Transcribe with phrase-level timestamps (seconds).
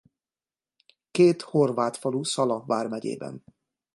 [1.11, 3.43] Két Horvát falu Szala Vármegyében.